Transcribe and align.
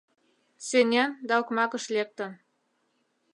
Сеҥен 0.67 1.09
да 1.27 1.33
окмакыш 1.41 1.85
лектын! 1.95 2.31